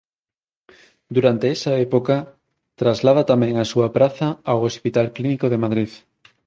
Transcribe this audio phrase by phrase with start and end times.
[1.15, 2.15] Durante esa época
[2.81, 5.91] traslada tamén a súa praza ao Hospital Clínico de Madrid.